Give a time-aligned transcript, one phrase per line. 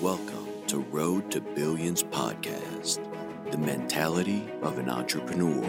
[0.00, 3.00] Welcome to Road to Billions podcast,
[3.50, 5.60] the mentality of an entrepreneur.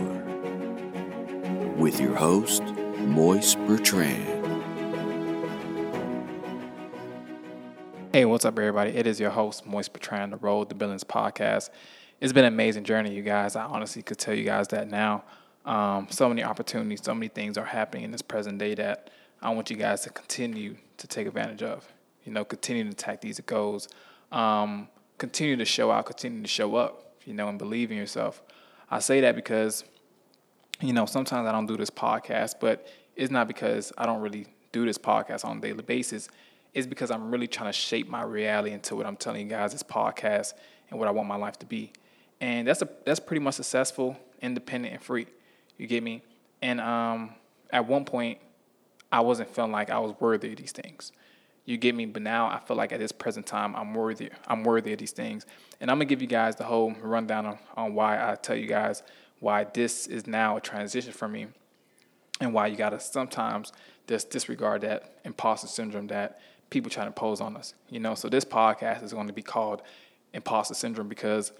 [1.75, 2.61] With your host,
[2.99, 4.45] Moise Bertrand.
[8.13, 8.91] Hey, what's up, everybody?
[8.91, 11.71] It is your host, Moise Bertrand, the Road to Billions podcast.
[12.21, 13.55] It's been an amazing journey, you guys.
[13.55, 15.23] I honestly could tell you guys that now.
[15.65, 19.09] Um, so many opportunities, so many things are happening in this present day that
[19.41, 21.91] I want you guys to continue to take advantage of.
[22.29, 23.89] You know, continue to attack these goals.
[24.31, 24.87] Um,
[25.17, 28.43] continue to show out, continue to show up, you know, and believe in yourself.
[28.87, 29.83] I say that because,
[30.79, 34.45] you know, sometimes I don't do this podcast, but it's not because I don't really
[34.71, 36.29] do this podcast on a daily basis.
[36.75, 39.71] It's because I'm really trying to shape my reality into what I'm telling you guys
[39.71, 40.53] this podcast
[40.91, 41.93] and what I want my life to be.
[42.39, 45.25] And that's a that's pretty much successful, independent, and free.
[45.79, 46.21] You get me?
[46.61, 47.33] And um,
[47.71, 48.37] at one point,
[49.11, 51.11] I wasn't feeling like I was worthy of these things.
[51.69, 52.07] You get me?
[52.07, 54.31] But now I feel like at this present time, I'm worthy.
[54.47, 55.45] I'm worthy of these things.
[55.79, 58.65] And I'm gonna give you guys the whole rundown on, on why I tell you
[58.65, 59.03] guys
[59.39, 61.45] why this is now a transition for me,
[62.41, 63.71] and why you gotta sometimes
[64.07, 67.75] just disregard that imposter syndrome that people try to impose on us.
[67.87, 69.83] You know, so this podcast is going to be called
[70.33, 71.51] imposter syndrome because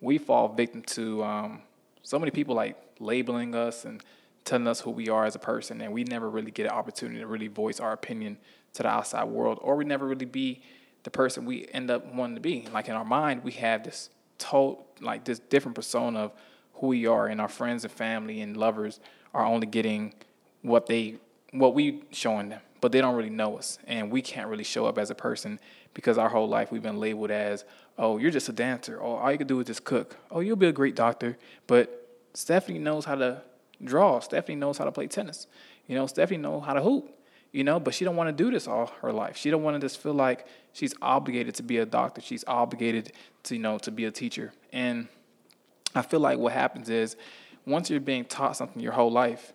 [0.00, 1.60] we fall victim to um,
[2.02, 4.02] so many people like labeling us and
[4.50, 7.20] telling us who we are as a person, and we never really get an opportunity
[7.20, 8.36] to really voice our opinion
[8.74, 10.60] to the outside world, or we never really be
[11.04, 12.66] the person we end up wanting to be.
[12.72, 16.32] Like in our mind, we have this total, like this different persona of
[16.74, 18.98] who we are, and our friends and family and lovers
[19.32, 20.14] are only getting
[20.62, 21.16] what they
[21.52, 24.86] what we showing them, but they don't really know us, and we can't really show
[24.86, 25.60] up as a person
[25.94, 27.64] because our whole life we've been labeled as,
[27.98, 30.16] oh, you're just a dancer, or all you can do is just cook.
[30.30, 33.42] Oh, you'll be a great doctor, but Stephanie knows how to
[33.82, 34.20] draw.
[34.20, 35.46] Stephanie knows how to play tennis.
[35.86, 37.16] You know, Stephanie knows how to hoop.
[37.52, 39.36] You know, but she don't want to do this all her life.
[39.36, 42.20] She don't want to just feel like she's obligated to be a doctor.
[42.20, 43.12] She's obligated
[43.44, 44.52] to, you know, to be a teacher.
[44.72, 45.08] And
[45.92, 47.16] I feel like what happens is
[47.66, 49.52] once you're being taught something your whole life,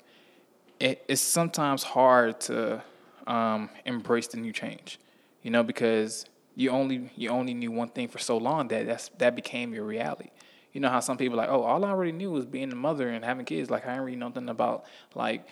[0.78, 2.84] it, it's sometimes hard to
[3.28, 5.00] um, embrace the new change.
[5.42, 6.26] You know, because
[6.56, 9.86] you only you only knew one thing for so long that that's that became your
[9.86, 10.32] reality
[10.76, 13.08] you know how some people like, oh, all I already knew was being a mother
[13.08, 13.70] and having kids.
[13.70, 14.84] Like I didn't really know nothing about
[15.16, 15.48] like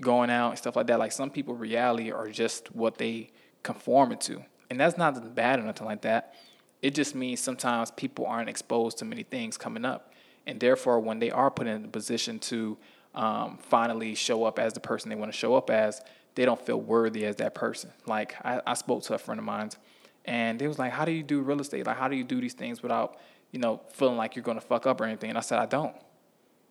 [0.00, 0.98] going out and stuff like that.
[0.98, 3.32] Like some people reality are just what they
[3.62, 4.42] conform to.
[4.70, 6.34] And that's not bad or nothing like that.
[6.80, 10.14] It just means sometimes people aren't exposed to many things coming up.
[10.46, 12.78] And therefore when they are put in a position to
[13.14, 16.00] um, finally show up as the person they want to show up as,
[16.34, 17.92] they don't feel worthy as that person.
[18.06, 19.68] Like I, I spoke to a friend of mine
[20.24, 21.86] and they was like, How do you do real estate?
[21.86, 23.18] Like how do you do these things without
[23.52, 25.30] you know, feeling like you're going to fuck up or anything.
[25.30, 25.94] And I said, I don't.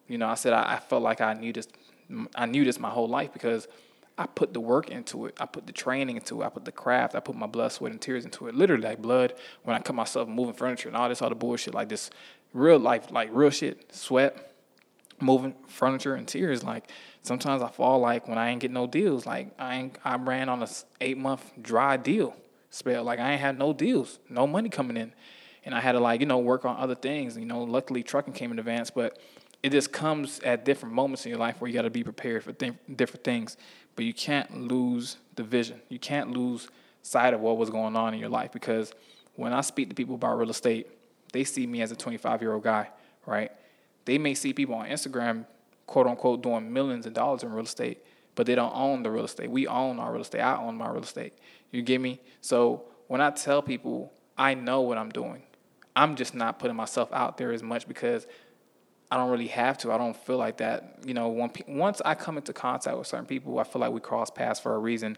[0.08, 1.68] You know, I said, I, I felt like I knew this,
[2.36, 3.68] I knew this my whole life because
[4.18, 5.38] I put the work into it.
[5.40, 6.46] I put the training into it.
[6.46, 7.16] I put the craft.
[7.16, 8.56] I put my blood, sweat, and tears into it.
[8.56, 11.88] Literally, like blood when I cut myself moving furniture and all this other bullshit, like
[11.88, 12.10] this
[12.54, 14.54] real life, like real shit, sweat,
[15.22, 16.64] moving furniture and tears.
[16.64, 16.90] Like
[17.22, 19.26] sometimes I fall like when I ain't get no deals.
[19.26, 20.68] Like I ain't, I ran on a
[21.00, 22.36] eight month dry deal
[22.70, 23.04] spell.
[23.04, 25.14] Like I ain't had no deals, no money coming in
[25.64, 27.38] and I had to like you know work on other things.
[27.38, 29.20] You know, luckily trucking came in advance, but
[29.64, 32.44] it just comes at different moments in your life where you got to be prepared
[32.44, 33.58] for th- different things.
[33.96, 35.82] But you can't lose the vision.
[35.90, 36.68] You can't lose
[37.04, 38.94] sight of what was going on in your life because
[39.36, 40.88] when I speak to people about real estate,
[41.32, 42.90] they see me as a 25 year old guy,
[43.26, 43.52] right?
[44.06, 45.46] They may see people on Instagram,
[45.88, 48.04] quote unquote, doing millions of dollars in real estate,
[48.36, 49.50] but they don't own the real estate.
[49.50, 50.42] We own our real estate.
[50.42, 51.34] I own my real estate.
[51.72, 52.20] You get me?
[52.42, 55.44] So when I tell people I know what I'm doing,
[55.96, 58.26] I'm just not putting myself out there as much because
[59.12, 59.92] I don't really have to.
[59.92, 61.00] I don't feel like that.
[61.06, 61.28] You know,
[61.68, 64.74] once I come into contact with certain people, I feel like we cross paths for
[64.74, 65.18] a reason.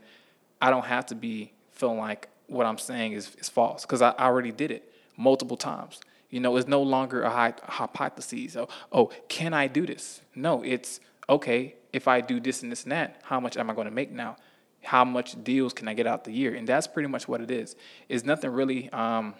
[0.61, 4.11] I don't have to be feeling like what I'm saying is, is false because I,
[4.11, 6.01] I already did it multiple times.
[6.29, 8.55] You know, it's no longer a hypothesis.
[8.55, 10.21] Oh, oh, can I do this?
[10.33, 11.75] No, it's okay.
[11.91, 14.11] If I do this and this and that, how much am I going to make
[14.11, 14.37] now?
[14.81, 16.55] How much deals can I get out the year?
[16.55, 17.75] And that's pretty much what it is.
[18.09, 18.89] It's nothing really.
[18.91, 19.35] Um,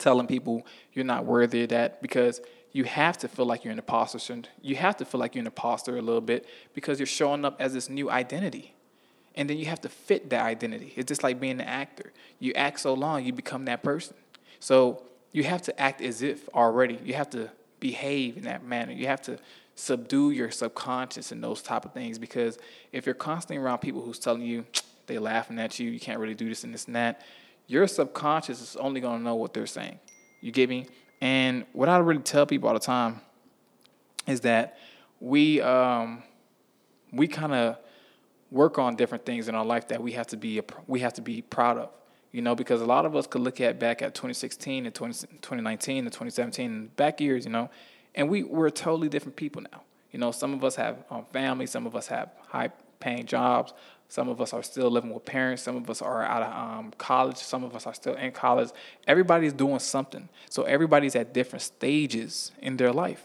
[0.00, 2.40] telling people you're not worthy of that because
[2.72, 4.42] you have to feel like you're an imposter.
[4.62, 7.60] You have to feel like you're an imposter a little bit because you're showing up
[7.60, 8.74] as this new identity.
[9.34, 10.92] And then you have to fit that identity.
[10.96, 12.12] It's just like being an actor.
[12.38, 14.16] You act so long, you become that person.
[14.58, 15.02] So
[15.32, 16.98] you have to act as if already.
[17.04, 18.92] You have to behave in that manner.
[18.92, 19.38] You have to
[19.74, 22.58] subdue your subconscious and those type of things because
[22.92, 24.66] if you're constantly around people who's telling you
[25.06, 27.22] they laughing at you, you can't really do this and this and that,
[27.70, 30.00] your subconscious is only going to know what they're saying.
[30.40, 30.86] You get me?
[31.20, 33.20] And what I really tell people all the time
[34.26, 34.76] is that
[35.20, 36.24] we um,
[37.12, 37.78] we kind of
[38.50, 41.22] work on different things in our life that we have to be we have to
[41.22, 41.90] be proud of.
[42.32, 45.12] You know, because a lot of us could look at back at 2016 and 20,
[45.12, 47.70] 2019 and 2017 and back years, you know,
[48.16, 49.82] and we we're totally different people now.
[50.10, 53.72] You know, some of us have um, families, some of us have high paying jobs,
[54.10, 55.62] some of us are still living with parents.
[55.62, 57.36] Some of us are out of um, college.
[57.36, 58.70] Some of us are still in college.
[59.06, 60.28] Everybody's doing something.
[60.48, 63.24] So everybody's at different stages in their life.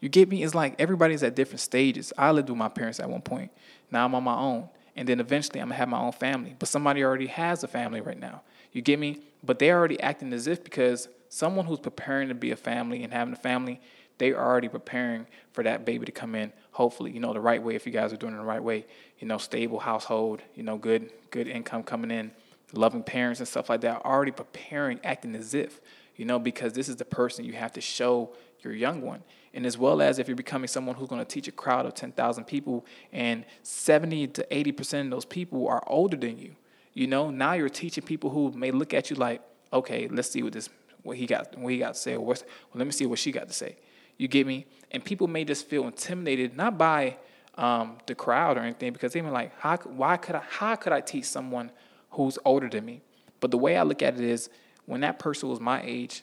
[0.00, 0.42] You get me?
[0.42, 2.14] It's like everybody's at different stages.
[2.16, 3.50] I lived with my parents at one point.
[3.90, 4.70] Now I'm on my own.
[4.96, 6.56] And then eventually I'm going to have my own family.
[6.58, 8.40] But somebody already has a family right now.
[8.72, 9.20] You get me?
[9.44, 13.12] But they're already acting as if because someone who's preparing to be a family and
[13.12, 13.82] having a family,
[14.22, 17.62] they are already preparing for that baby to come in hopefully you know the right
[17.62, 18.86] way if you guys are doing it the right way
[19.18, 22.30] you know stable household you know good good income coming in
[22.72, 25.80] loving parents and stuff like that already preparing acting as if
[26.16, 28.32] you know because this is the person you have to show
[28.64, 29.22] your young one.
[29.54, 31.94] And as well as if you're becoming someone who's going to teach a crowd of
[31.94, 36.56] 10,000 people and 70 to 80% of those people are older than you
[36.94, 39.40] you know now you're teaching people who may look at you like
[39.72, 40.68] okay let's see what this
[41.02, 43.18] what he got what he got to say or what's, well let me see what
[43.18, 43.76] she got to say
[44.18, 44.66] you get me?
[44.90, 47.16] And people may just feel intimidated, not by
[47.56, 51.00] um, the crowd or anything, because they're like, how, why could I, how could I
[51.00, 51.70] teach someone
[52.10, 53.02] who's older than me?
[53.40, 54.50] But the way I look at it is,
[54.86, 56.22] when that person was my age,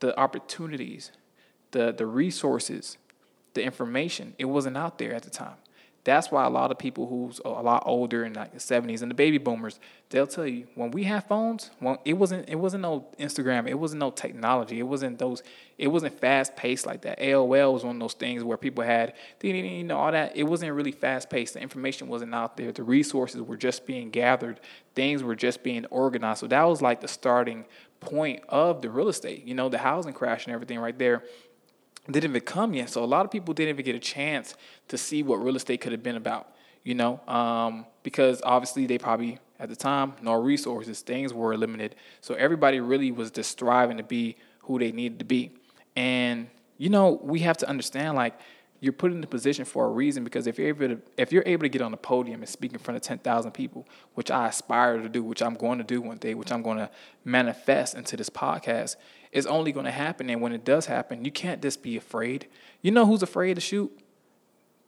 [0.00, 1.12] the opportunities,
[1.70, 2.98] the the resources,
[3.54, 5.56] the information, it wasn't out there at the time.
[6.04, 9.10] That's why a lot of people who's a lot older in like the 70s and
[9.10, 12.82] the baby boomers, they'll tell you when we had phones, when it wasn't it wasn't
[12.82, 15.42] no Instagram, it wasn't no technology, it wasn't those
[15.76, 17.18] it wasn't fast paced like that.
[17.20, 19.12] AOL was one of those things where people had
[19.42, 20.34] you know all that.
[20.34, 21.54] It wasn't really fast paced.
[21.54, 22.72] The information wasn't out there.
[22.72, 24.58] The resources were just being gathered.
[24.94, 26.40] Things were just being organized.
[26.40, 27.66] So that was like the starting
[28.00, 29.44] point of the real estate.
[29.44, 31.24] You know, the housing crash and everything right there
[32.12, 32.90] didn't even come yet.
[32.90, 34.54] So a lot of people didn't even get a chance
[34.88, 36.54] to see what real estate could have been about,
[36.84, 41.94] you know, um, because obviously they probably at the time no resources, things were limited.
[42.20, 45.52] So everybody really was just striving to be who they needed to be.
[45.96, 46.48] And
[46.78, 48.38] you know, we have to understand like
[48.80, 51.42] you're put in the position for a reason because if you're able to if you're
[51.44, 54.48] able to get on the podium and speak in front of 10,000 people, which I
[54.48, 56.90] aspire to do, which I'm going to do one day, which I'm going to
[57.24, 58.96] manifest into this podcast,
[59.32, 62.46] is only going to happen and when it does happen, you can't just be afraid.
[62.82, 63.90] You know who's afraid to shoot?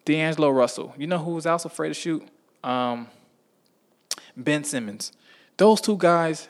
[0.04, 0.94] D'Angelo Russell.
[0.98, 2.26] You know who also afraid to shoot?
[2.64, 3.06] Um,
[4.36, 5.12] Ben Simmons.
[5.56, 6.48] Those two guys,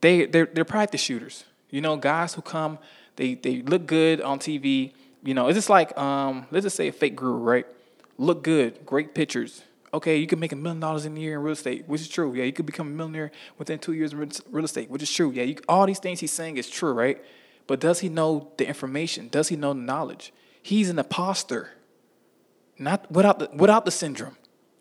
[0.00, 1.44] they they're, they're practice shooters.
[1.70, 2.78] You know, guys who come,
[3.16, 4.92] they they look good on TV
[5.22, 7.66] you know, it's just like um, let's just say a fake guru, right?
[8.16, 9.62] Look good, great pictures.
[9.92, 12.08] Okay, you can make a million dollars in a year in real estate, which is
[12.08, 12.34] true.
[12.34, 15.30] Yeah, you could become a millionaire within two years in real estate, which is true.
[15.30, 17.22] Yeah, you, all these things he's saying is true, right?
[17.66, 19.28] But does he know the information?
[19.28, 20.32] Does he know the knowledge?
[20.62, 21.70] He's an imposter,
[22.78, 24.36] not without the without the syndrome.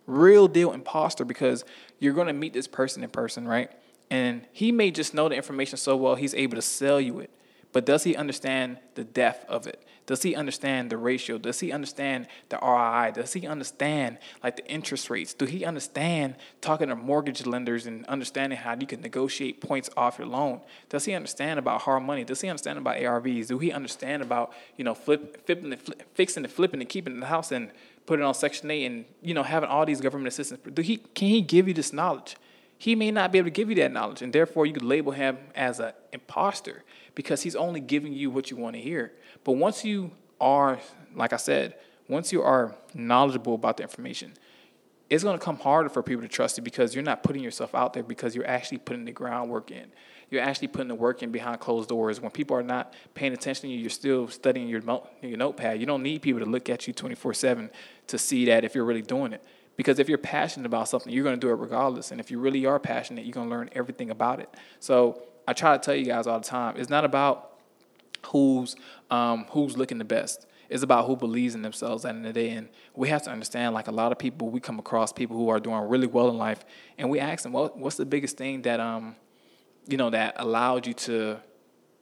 [0.06, 1.66] Real deal imposter because
[2.00, 3.72] you're going to meet this person in person, right?
[4.10, 7.30] And he may just know the information so well he's able to sell you it.
[7.78, 9.84] But does he understand the depth of it?
[10.08, 11.38] Does he understand the ratio?
[11.38, 13.12] Does he understand the ROI?
[13.14, 15.36] Does he understand like the interest rates?
[15.36, 20.18] Do he understand talking to mortgage lenders and understanding how you can negotiate points off
[20.18, 20.62] your loan?
[20.90, 22.24] Does he understand about hard money?
[22.24, 23.50] Does he understand about ARVs?
[23.50, 27.20] Do he understand about you know flip, flipping, the, flip, fixing and flipping and keeping
[27.20, 27.70] the house and
[28.08, 30.62] putting on Section Eight and you know having all these government assistance?
[30.74, 32.38] Do he can he give you this knowledge?
[32.78, 35.12] He may not be able to give you that knowledge, and therefore you could label
[35.12, 36.84] him as an imposter
[37.16, 39.14] because he's only giving you what you want to hear.
[39.44, 40.80] But once you are,
[41.16, 41.76] like I said,
[42.08, 44.34] once you are knowledgeable about the information,
[45.10, 47.74] it's going to come harder for people to trust you because you're not putting yourself
[47.74, 49.88] out there because you're actually putting the groundwork in.
[50.30, 52.20] You're actually putting the work in behind closed doors.
[52.20, 54.82] When people are not paying attention to you, you're still studying your,
[55.22, 55.80] your notepad.
[55.80, 57.70] You don't need people to look at you 24 7
[58.08, 59.44] to see that if you're really doing it.
[59.78, 62.12] Because if you're passionate about something, you're going to do it regardless.
[62.12, 64.50] And if you really are passionate, you're going to learn everything about it.
[64.80, 67.54] So I try to tell you guys all the time, it's not about
[68.26, 68.76] who's
[69.10, 70.48] um, who's looking the best.
[70.70, 72.50] It's about who believes in themselves at the end of the day.
[72.50, 75.48] And we have to understand, like a lot of people, we come across people who
[75.48, 76.66] are doing really well in life,
[76.98, 79.16] and we ask them, well, what's the biggest thing that um,
[79.88, 81.38] you know, that allowed you to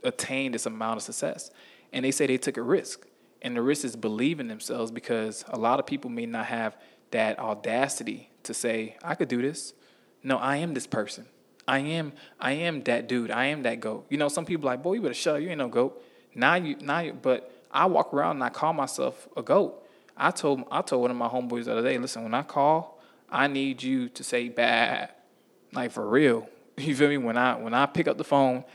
[0.03, 1.51] attain this amount of success?
[1.93, 3.05] And they say they took a risk.
[3.41, 6.75] And the risk is believing themselves because a lot of people may not have
[7.15, 9.73] that audacity to say, I could do this.
[10.21, 11.25] No, I am this person.
[11.65, 13.31] I am I am that dude.
[13.31, 14.05] I am that goat.
[14.09, 15.41] You know, some people like, boy, you better shut up.
[15.41, 16.03] You ain't no goat.
[16.35, 19.81] Now you now you but I walk around and I call myself a goat.
[20.17, 23.01] I told I told one of my homeboys the other day, listen, when I call,
[23.29, 25.11] I need you to say bad.
[25.71, 26.49] Like for real.
[26.77, 27.15] You feel me?
[27.17, 28.65] When I when I pick up the phone,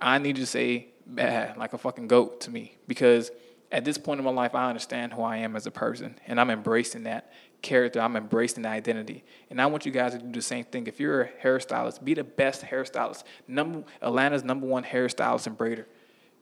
[0.00, 2.78] I need you to say bad like a fucking goat to me.
[2.88, 3.30] Because
[3.70, 6.40] at this point in my life, I understand who I am as a person, and
[6.40, 7.30] I'm embracing that
[7.62, 8.00] character.
[8.00, 10.86] I'm embracing the identity, and I want you guys to do the same thing.
[10.86, 13.24] If you're a hairstylist, be the best hairstylist.
[13.46, 15.84] Number Atlanta's number one hairstylist and braider.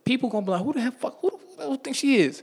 [0.04, 1.18] People gonna be like, who the hell fuck?
[1.20, 2.42] Who the hell think she is?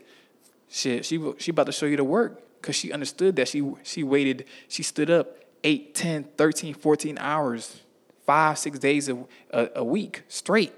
[0.69, 4.03] Shit, she she about to show you the work because she understood that she she
[4.03, 4.45] waited.
[4.67, 7.81] She stood up 8, 10, 13, 14 hours,
[8.25, 9.17] five, six days a,
[9.51, 10.73] a, a week straight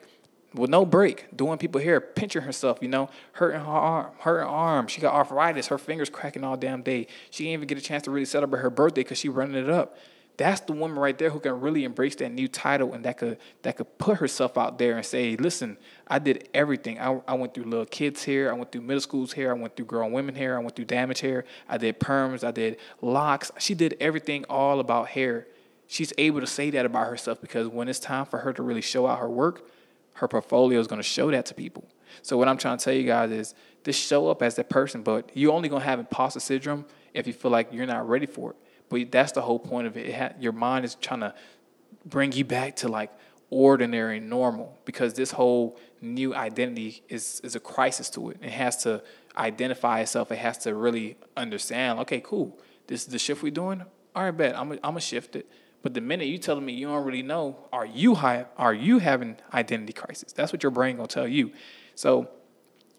[0.57, 4.49] with no break, doing people hair, pinching herself, you know, hurting her arm, hurting her
[4.49, 4.87] arm.
[4.87, 7.07] She got arthritis, her fingers cracking all damn day.
[7.29, 9.69] She didn't even get a chance to really celebrate her birthday because she running it
[9.69, 9.97] up.
[10.37, 13.39] That's the woman right there who can really embrace that new title and that could
[13.63, 16.99] that could put herself out there and say, listen, I did everything.
[16.99, 19.75] I, I went through little kids hair, I went through middle school's hair, I went
[19.75, 23.51] through grown women hair, I went through damage hair, I did perms, I did locks.
[23.57, 25.47] She did everything all about hair.
[25.87, 28.81] She's able to say that about herself because when it's time for her to really
[28.81, 29.67] show out her work,
[30.17, 31.87] her portfolio is going to show that to people.
[32.21, 35.03] So what I'm trying to tell you guys is just show up as that person,
[35.03, 38.25] but you're only going to have imposter syndrome if you feel like you're not ready
[38.25, 38.57] for it.
[38.89, 40.07] But that's the whole point of it.
[40.07, 41.33] it ha- your mind is trying to
[42.05, 43.11] bring you back to like
[43.49, 48.37] ordinary normal because this whole new identity is is a crisis to it.
[48.41, 49.03] It has to
[49.37, 50.31] identify itself.
[50.31, 51.99] It has to really understand.
[51.99, 52.59] Okay, cool.
[52.87, 53.83] This is the shift we're doing.
[54.15, 54.57] All right, bet.
[54.57, 55.49] I'm I'm gonna shift it.
[55.87, 58.99] But the minute you telling me you don't really know, are you high, are you
[58.99, 60.33] having identity crisis?
[60.33, 61.53] That's what your brain gonna tell you.
[61.95, 62.27] So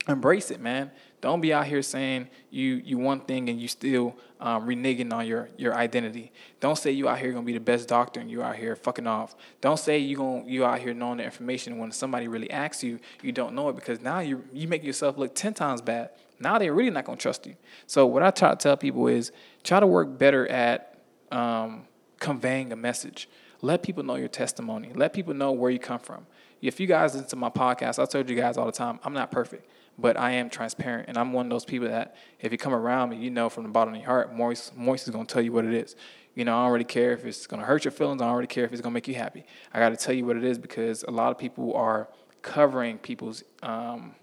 [0.09, 0.90] embrace it, man.
[1.21, 5.26] Don't be out here saying you you one thing and you still um, reneging on
[5.26, 6.33] your your identity.
[6.61, 9.07] Don't say you out here gonna be the best doctor and you out here fucking
[9.07, 9.37] off.
[9.61, 13.00] Don't say you going you out here knowing the information when somebody really asks you,
[13.21, 16.09] you don't know it because now you you make yourself look ten times bad.
[16.40, 17.54] Now they're really not gonna trust you.
[17.87, 19.30] So what I try to tell people is
[19.62, 20.95] try to work better at
[21.30, 21.88] um,
[22.19, 23.29] conveying a message.
[23.61, 24.93] Let people know your testimony.
[24.95, 26.27] Let people know where you come from.
[26.61, 29.13] If you guys listen to my podcast, I told you guys all the time, I'm
[29.13, 31.09] not perfect, but I am transparent.
[31.09, 33.65] And I'm one of those people that if you come around me, you know from
[33.65, 35.95] the bottom of your heart, Moise, Moise is going to tell you what it is.
[36.35, 38.23] You know, I don't really care if it's going to hurt your feelings.
[38.23, 39.45] I don't really care if it's going to make you happy.
[39.73, 42.09] I got to tell you what it is because a lot of people are
[42.43, 44.15] covering people's um,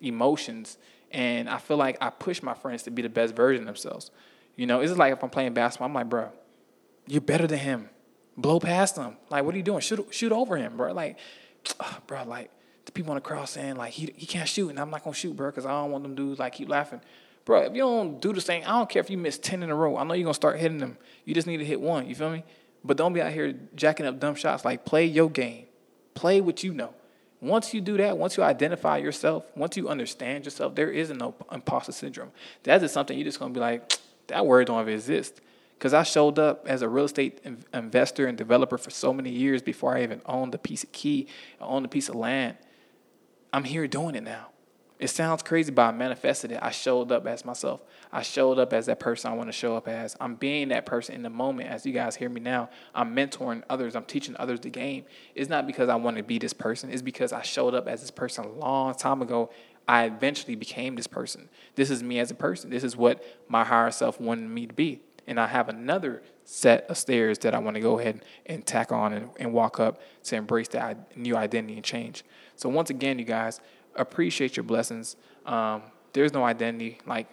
[0.00, 0.78] emotions.
[1.12, 4.10] And I feel like I push my friends to be the best version of themselves.
[4.56, 6.30] You know, it's like if I'm playing basketball, I'm like, bro,
[7.10, 7.88] you're better than him.
[8.36, 9.16] Blow past him.
[9.30, 9.80] Like, what are you doing?
[9.80, 10.92] Shoot, shoot over him, bro.
[10.92, 11.18] Like,
[11.80, 12.50] ah, bro, like
[12.86, 15.14] the people on the cross saying like he he can't shoot, and I'm not gonna
[15.14, 17.00] shoot, bro, because I don't want them dudes like keep laughing.
[17.44, 19.70] Bro, if you don't do the same, I don't care if you miss ten in
[19.70, 19.96] a row.
[19.96, 20.96] I know you're gonna start hitting them.
[21.24, 22.08] You just need to hit one.
[22.08, 22.44] You feel me?
[22.84, 24.64] But don't be out here jacking up dumb shots.
[24.64, 25.66] Like, play your game.
[26.14, 26.94] Play what you know.
[27.42, 31.34] Once you do that, once you identify yourself, once you understand yourself, there is no
[31.50, 32.30] imposter syndrome.
[32.62, 33.92] That is something you're just gonna be like,
[34.28, 35.40] that word don't ever exist
[35.80, 37.40] because I showed up as a real estate
[37.72, 41.26] investor and developer for so many years before I even owned a piece of key,
[41.58, 42.58] owned a piece of land.
[43.50, 44.48] I'm here doing it now.
[44.98, 46.58] It sounds crazy, but I manifested it.
[46.60, 47.80] I showed up as myself.
[48.12, 50.14] I showed up as that person I want to show up as.
[50.20, 51.70] I'm being that person in the moment.
[51.70, 53.96] As you guys hear me now, I'm mentoring others.
[53.96, 55.06] I'm teaching others the game.
[55.34, 56.90] It's not because I want to be this person.
[56.90, 59.48] It's because I showed up as this person a long time ago.
[59.88, 61.48] I eventually became this person.
[61.74, 62.68] This is me as a person.
[62.68, 66.90] This is what my higher self wanted me to be and I have another set
[66.90, 70.02] of stairs that I want to go ahead and tack on and, and walk up
[70.24, 72.24] to embrace that new identity and change.
[72.56, 73.60] So once again, you guys
[73.94, 75.14] appreciate your blessings.
[75.46, 75.82] Um,
[76.12, 77.28] there's no identity like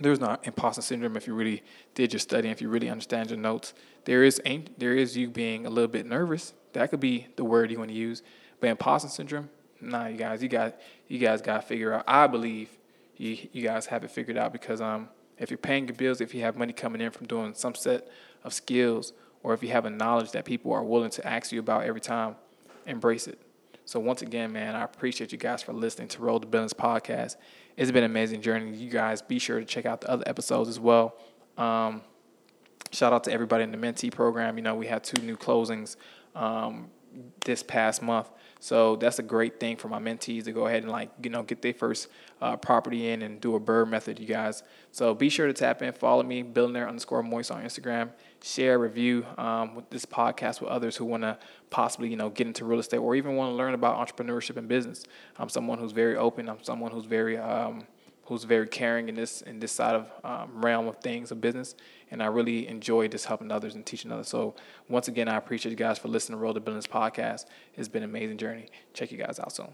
[0.00, 1.62] there's no imposter syndrome if you really
[1.94, 3.74] did your study, and if you really understand your notes.
[4.06, 4.40] There is
[4.78, 6.54] there is you being a little bit nervous.
[6.72, 8.22] That could be the word you want to use.
[8.58, 9.50] But imposter syndrome,
[9.82, 12.04] nah, you guys, you got you guys got to figure out.
[12.08, 12.70] I believe
[13.18, 15.10] you you guys have it figured out because um
[15.42, 18.08] if you're paying your bills, if you have money coming in from doing some set
[18.44, 21.60] of skills, or if you have a knowledge that people are willing to ask you
[21.60, 22.36] about every time,
[22.86, 23.40] embrace it.
[23.84, 27.36] So once again, man, I appreciate you guys for listening to Road to Billions podcast.
[27.76, 28.74] It's been an amazing journey.
[28.74, 31.16] You guys be sure to check out the other episodes as well.
[31.58, 32.02] Um,
[32.92, 34.56] shout out to everybody in the mentee program.
[34.56, 35.96] You know, we had two new closings
[36.36, 36.90] um,
[37.44, 38.30] this past month.
[38.62, 41.42] So that's a great thing for my mentees to go ahead and like you know
[41.42, 42.06] get their first
[42.40, 44.62] uh, property in and do a BRRRR method, you guys.
[44.92, 49.26] So be sure to tap in, follow me, billionaire underscore moise on Instagram, share, review
[49.36, 51.38] um, with this podcast with others who want to
[51.70, 54.68] possibly you know get into real estate or even want to learn about entrepreneurship and
[54.68, 55.02] business.
[55.38, 56.48] I'm someone who's very open.
[56.48, 57.82] I'm someone who's very um,
[58.24, 61.74] who's very caring in this in this side of um, realm of things of business,
[62.10, 64.28] and I really enjoy just helping others and teaching others.
[64.28, 64.54] So
[64.88, 67.46] once again, I appreciate you guys for listening to Road to Billions podcast.
[67.74, 68.66] It's been an amazing journey.
[68.94, 69.68] Check you guys out soon.